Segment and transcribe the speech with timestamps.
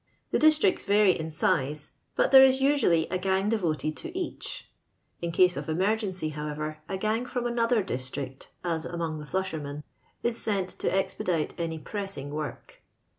[0.31, 4.67] The districts vary in size, but there it usually a gang devoted to each:
[5.21, 9.83] in case of emergency, however, a gang froin another district (as among the flushermen)
[10.23, 12.77] is sent to expedite any pressing woik.